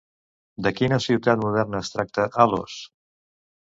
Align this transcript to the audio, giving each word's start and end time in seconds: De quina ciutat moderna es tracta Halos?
De 0.67 0.71
quina 0.79 0.99
ciutat 1.05 1.43
moderna 1.45 1.85
es 1.85 1.95
tracta 1.99 2.29
Halos? 2.35 2.85